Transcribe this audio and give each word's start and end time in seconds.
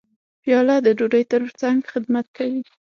پیاله 0.41 0.75
د 0.85 0.87
ډوډۍ 0.97 1.23
ترڅنګ 1.31 1.77
خدمت 1.93 2.25
کوي. 2.37 2.61